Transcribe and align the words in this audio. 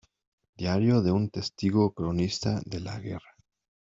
Diario 0.57 1.03
de 1.03 1.11
un 1.11 1.29
testigo-cronista 1.29 2.59
de 2.65 2.79
la 2.79 2.99
guerra". 2.99 3.35